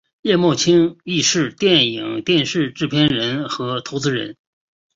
[0.23, 4.35] 叶茂菁亦是电影电视剧制片人和投资人。